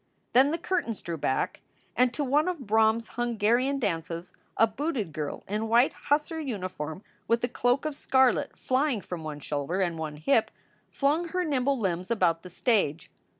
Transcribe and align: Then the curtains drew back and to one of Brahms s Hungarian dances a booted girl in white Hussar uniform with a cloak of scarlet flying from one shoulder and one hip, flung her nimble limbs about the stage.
Then 0.33 0.49
the 0.49 0.57
curtains 0.57 0.99
drew 1.03 1.17
back 1.19 1.61
and 1.95 2.11
to 2.15 2.23
one 2.23 2.47
of 2.47 2.65
Brahms 2.65 3.07
s 3.09 3.15
Hungarian 3.17 3.77
dances 3.77 4.33
a 4.57 4.65
booted 4.65 5.13
girl 5.13 5.43
in 5.47 5.67
white 5.67 5.93
Hussar 6.09 6.39
uniform 6.39 7.03
with 7.27 7.43
a 7.43 7.47
cloak 7.47 7.85
of 7.85 7.93
scarlet 7.95 8.57
flying 8.57 9.01
from 9.01 9.23
one 9.23 9.39
shoulder 9.39 9.79
and 9.79 9.99
one 9.99 10.15
hip, 10.15 10.49
flung 10.89 11.27
her 11.27 11.45
nimble 11.45 11.77
limbs 11.79 12.09
about 12.09 12.41
the 12.41 12.49
stage. 12.49 13.11